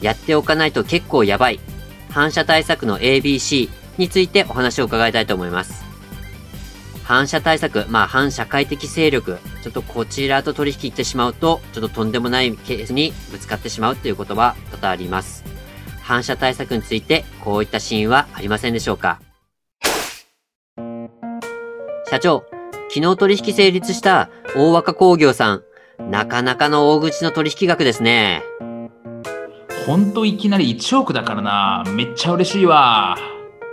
[0.00, 1.60] やっておかないと結構やばい。
[2.10, 3.68] 反射対策の ABC
[3.98, 5.84] についてお話を伺いたいと思います。
[7.04, 15.44] 反射対策、まあ反社会的勢力、ちょっとこちらと取引行ってしまうと、ちょっととんでもないケースにぶつかってしまうということは多々あります。
[16.02, 19.20] 反射対策についてこういったシーンはありませんでしょうか。
[22.08, 22.44] 社長、
[22.88, 25.62] 昨日取引成立した大若工業さん、
[26.10, 28.42] なかなかの大口の取引額ですね。
[29.90, 31.82] ほんといきなり1億だからな。
[31.96, 33.16] めっちゃ嬉しいわ。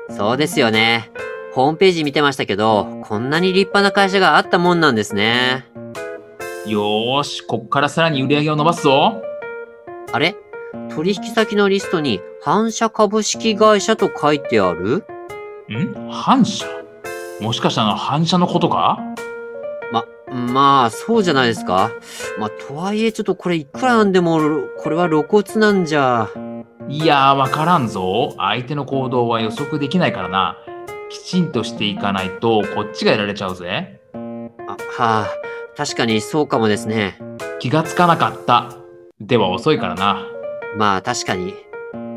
[0.09, 1.11] そうですよね。
[1.53, 5.67] ホームページ見てましたけど、こんなに立派な会社があったもんなんですね。
[6.66, 9.22] よーし、こっからさらに売り上げを伸ばすぞ。
[10.11, 10.36] あれ？
[10.89, 15.06] 取引先のリストに反社株式会社と書いてある
[15.69, 16.66] ん反社
[17.39, 18.97] もしかしたら反社のことか
[20.30, 21.92] ま、まあ、そうじゃないですか。
[22.39, 24.39] まあ、とはいえ、ちょっとこれいくらなんでも、
[24.80, 26.30] これは露骨なんじゃ。
[26.89, 28.34] いやー、わからんぞ。
[28.38, 30.58] 相手の行動は予測できないからな。
[31.09, 34.02] きちんとしていかないと、こっちがやられちゃうぜ。
[34.67, 35.28] あ、はあ、
[35.75, 37.19] 確かにそうかもですね。
[37.59, 38.73] 気がつかなかった。
[39.19, 40.25] では遅いからな。
[40.78, 41.53] まあ、確かに。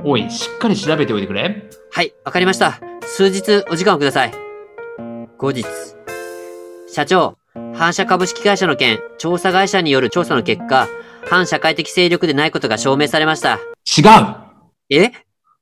[0.05, 1.69] おい、しっかり調べておいてくれ。
[1.91, 2.81] はい、わかりました。
[3.03, 4.33] 数日お時間をください。
[5.39, 5.65] 後日。
[6.93, 7.37] 社長、
[7.81, 10.87] 反社株式会社の件、調査会社による調査の結果、
[11.25, 13.55] 反社会的勢力でないことが証明されました。
[13.55, 14.37] 違う
[14.91, 15.09] え？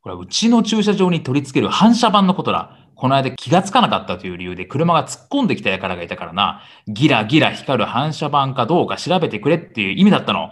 [0.01, 2.77] これはうちの駐車場に取り付ける反射板のことだ。
[2.97, 10.51] この間気がつかなかったという理由で車が突っ込んできた輩がいたからな、ギラギラ光る反射板かどうか調べてくれっていう意味だったの。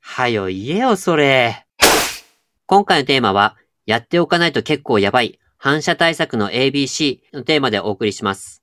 [0.00, 1.66] はよ言えよ、それ。
[2.64, 8.61] 今回のテーマは、やっておかないと結構やばい、反射対策の ABC のテーマでお送りします。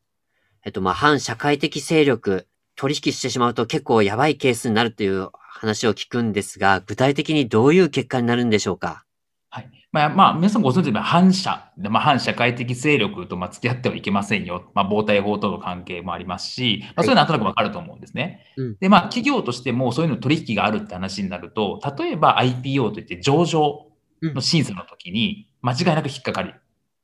[0.65, 9.03] えっと、まあ、反社会的勢力、取引してしまうと結構やばいケースになるという話を聞くんですが、具体的にどういう結果になるんでしょうか？
[9.49, 9.69] はい。
[9.91, 14.71] まあ、まあ、皆さんご存知の反社、まあ、反社会的勢力とまあ付き合ってはいけませんよ。
[14.75, 18.45] まあ、防体法との関係もありますし、まあ、そういうのはなんとなくわかると思うんですね。
[18.55, 23.87] はい、で、まあ、企業としてもそういうの取引があるって話になると、例えば IPO といって上場
[24.21, 26.53] の審査の時に間違いなく引っかかり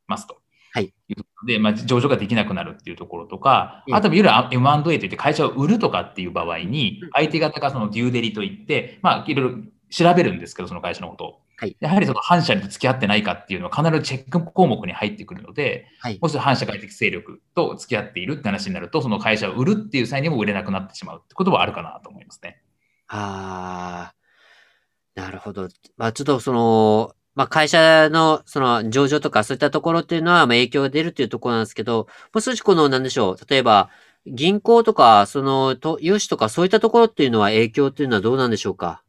[0.08, 0.38] ますと。
[0.72, 0.94] はい。
[1.46, 9.58] で、まあ、上場ができなくなるっていうところとか、あと、いわゆる M&A といって会社を売るとかっていう場合に、相手方がそのデューデリといって、まあ、いろいろ
[9.90, 11.42] 調べるんですけど、その会社のことを。
[11.58, 22.62] はい、やはりその反社に付き合ってないかっていうのは必ずチェック項目に入ってくるので、はい、もし反社会的勢力と付き合っているって話になると、その会社を売るっていう際にも売れなくなってしまうってことはあるかなと思いますね。
[23.08, 25.70] ああ、なるほど。
[25.96, 33.90] まあちょっとその、まあ会社のその上場とかそういったところっていうのはまあ影響が出るっていうところなんですけど、もう少しこのなんでしょう、例えば
[34.28, 39.04] 銀行とか、その、と、融資とかそういったところっていうのは影響っていうのはどうなんでしょうか？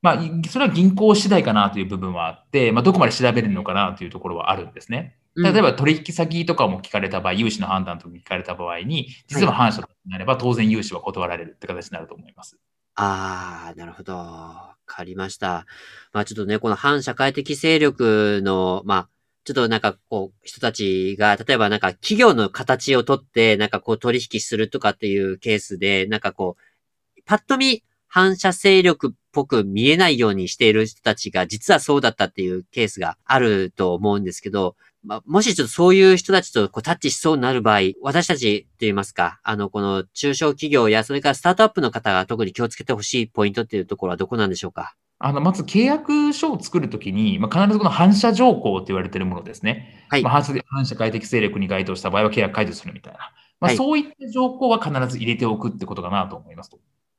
[0.00, 0.18] まあ、
[0.48, 5.16] それは銀行次第かなという部分はあって、まあ、どこまで調べるのかなというところはあるんですね。
[5.36, 12.56] 例えば取引先とかも聞かれた場合、融資の判断とか聞かれた場合に、実は反社となれば当然融資は断られるって形になると思います。
[12.96, 14.14] ああ、なるほど。
[14.16, 15.66] わかりました。
[16.12, 19.08] まあちょっとね、この反社会的勢力の、まあ、
[19.44, 44.96] ちょっとなんかこう、人たちが、例えばなんか企業の形をとって、なんかこう取引するとかっていうケースで、なんかこう、パッと見反射勢力っぽく見えないようにしている人たちが実はそうだったっていうケースがあると思うんですけど、まあ、もしちょっとそういう人たちとこうタッチしそうになる場合、私たちと言いますか、あの、この中小企業やそれからスタートアップの方が特に気をつけてほしいポイントっていうところはどこなんでしょうか？
[45.18, 50.06] あの、まず契約書を作るときに、まあ、必ずこの反射条項と言われているものですね。
[50.08, 50.22] はい。
[50.22, 53.18] まあ、反社会的勢力に該当した場合は契約解除するみたいな。
[53.60, 56.78] まあ、そういった条項は必ず入れておくってことかなと思いますと。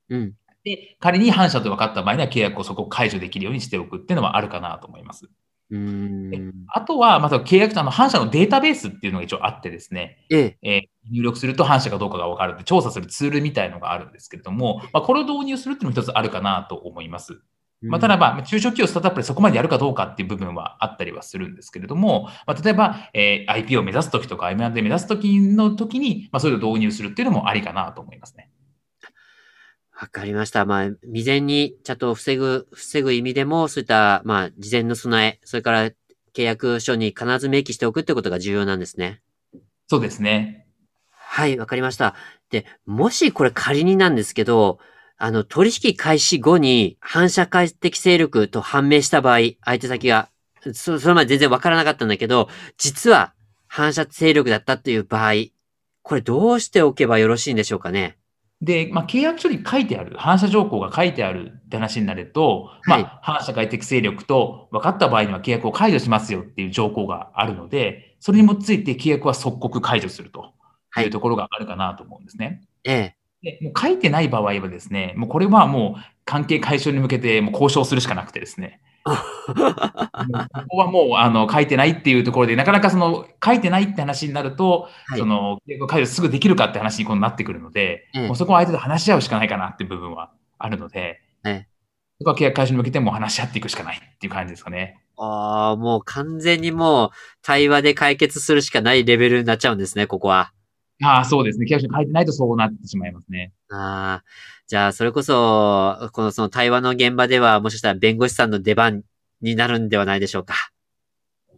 [0.10, 0.34] うん。
[0.64, 5.30] で、仮に反社と分かった場合には契約をそこ解除できるようにしておくっていうのはあるかなと思います。
[5.72, 17.40] うんあとは、まず契約とあの反社のデータベースっていうのが一応あってですね、えええー、入力すると反社かどうかが分かるって調査するツールみたいのがあるんですけれども、まあ、これを導入するっていうのも一つあるかなと思います。
[17.82, 28.50] まあ、ただ、まあ、中小企業、スタートアップでそこまでやるかどうかっていう部分はあったりはするんですけれども、まあ、例えば、えー、IP を目指すときとか M&A 目指すときのときに、まあ、そういうのを導入するっていうのもありかなと思いますね。
[30.00, 30.66] わかりました。
[30.66, 35.90] まあ、未然にちゃんと防ぐ、防ぐ意味でも、そういった、まあ、事前の備え、それから
[36.34, 39.22] 契約書に必ず明記しておくってことが重要なんですね。
[39.88, 40.68] そうですね。
[41.12, 42.16] はい、わかりました。
[42.50, 44.80] で、もしこれ仮になんですけど、
[45.18, 50.30] あの、取引開始後に反社会的勢力と判明した場合、相手先が、
[50.74, 53.34] そそれまで全然わからなかったんだけど、実は
[53.68, 55.34] 反射勢力だったっていう場合、
[56.02, 58.18] これどうしておけばよろしいんでしょうかね？
[58.62, 70.54] で、まあ、契約書に書いてある、反射条項が書いてあるって話になると、はい、まあ、反社会的勢力と分かった場合には契約を解除しますよっていう条項があるので、それに基づいて契約は即刻解除すると
[70.98, 72.46] いうところがあるかなと思うんですね。
[72.86, 73.16] はい、ええ。
[73.46, 78.82] でもう書いてない場合はですね、もうこれはもう関係解消に向けてもう交渉するしかなくてですね。
[79.06, 79.14] こ
[80.70, 91.22] こはもうあの書いてないっていうところで、なかなかその書いてないって話になると、はい、その解除すぐできるかって話になってくるので、もうそこは相手と話し合うしかないかなって部分はあるので、
[92.18, 95.00] そこは契約解消に向けても話し合っていくしかないっていう感じですかね。
[95.18, 97.10] ああ、もう完全にもう
[97.42, 100.52] 対話で解決するしかないレベルになっちゃうんですね、ここは。
[101.04, 101.66] ああ、そうですね。
[101.66, 103.54] 契約書に書いてないとそうなってしまいますね。
[103.76, 104.24] ああ。
[104.68, 109.04] じゃあ、それこそ、このその対話の現場では、もしかしたら弁護士さんの出番
[109.42, 110.56] になるんではないでしょうか？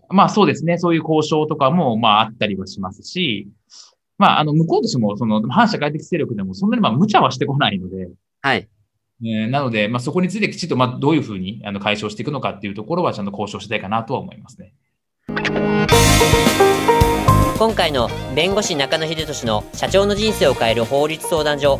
[0.10, 0.78] まあそうですね。
[0.78, 3.48] そういう交渉とかも、まああったりはしますし、
[4.18, 8.10] まああの、向こうとしても、その、反社会的勢力でもそんなにまあ無茶はしてこないので、
[8.42, 8.68] はい。
[9.24, 14.74] えー、なので、まあそこについてきちっと、まあどういうふうにあの解消していくのかっていうところはちゃんと交渉したいかなとは思いますね。
[17.58, 21.80] 今回の弁護士中野秀俊の社長の人生を変える法律相談所